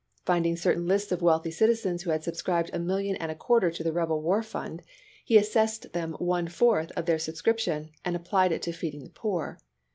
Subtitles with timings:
[0.25, 3.83] Finding certain lists of wealthy citizens who had subscribed a million and a quarter to
[3.83, 4.81] the rebel war fund,
[5.23, 9.59] he assessed them one fourth their sub scrii>tion and applied it to feeding the poor.